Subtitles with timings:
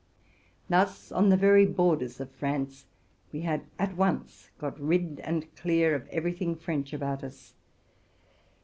[0.67, 2.85] Thus, on the very borders of France,
[3.31, 7.53] we had at once got rid and clear of every thing French about us.